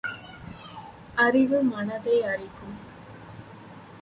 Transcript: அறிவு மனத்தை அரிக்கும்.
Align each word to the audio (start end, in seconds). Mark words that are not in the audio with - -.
அறிவு 1.15 1.61
மனத்தை 1.63 2.15
அரிக்கும். 2.23 2.75